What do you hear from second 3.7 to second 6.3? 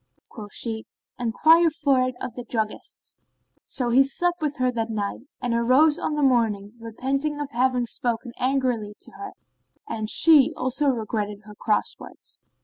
he slept with her that night and arose on the